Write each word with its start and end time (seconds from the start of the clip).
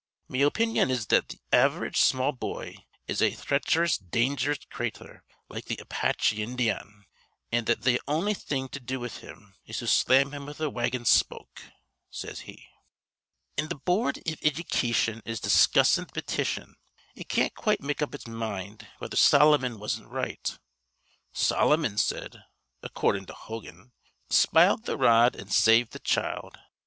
Me 0.27 0.39
opinyon 0.41 0.89
is 0.89 1.05
that 1.05 1.29
th' 1.29 1.35
av'rage 1.53 1.97
small 1.99 2.31
boy 2.31 2.73
is 3.07 3.21
a 3.21 3.29
threecherous, 3.33 3.99
dangerous 3.99 4.57
crather 4.71 5.21
like 5.47 5.65
th' 5.65 5.79
Apachy 5.79 6.39
Indyan' 6.41 7.03
an' 7.51 7.65
that 7.65 7.83
th' 7.83 7.99
on'y 8.07 8.33
thing 8.33 8.67
to 8.69 8.79
do 8.79 8.99
with 8.99 9.19
him 9.19 9.53
is 9.67 9.77
to 9.77 9.85
slam 9.85 10.31
him 10.31 10.47
with 10.47 10.59
a 10.59 10.71
wagon 10.71 11.05
spoke,' 11.05 11.65
says 12.09 12.39
he. 12.49 12.67
"An 13.59 13.69
th' 13.69 13.85
boord 13.85 14.17
iv 14.25 14.39
iddycation 14.39 15.21
is 15.23 15.39
discussin' 15.39 16.05
th' 16.07 16.13
petition. 16.15 16.77
It 17.13 17.29
can't 17.29 17.53
quite 17.53 17.81
make 17.83 18.01
up 18.01 18.15
its 18.15 18.25
mind 18.27 18.87
whether 18.97 19.15
Solomon 19.15 19.77
wasn't 19.77 20.07
right. 20.09 20.57
Solomon 21.31 21.99
said, 21.99 22.43
accordin' 22.81 23.27
to 23.27 23.33
Hogan, 23.33 23.91
spile 24.31 24.79
th' 24.79 24.97
rod 24.97 25.35
an' 25.35 25.49
save 25.49 25.91
th' 25.91 26.03
child. 26.03 26.57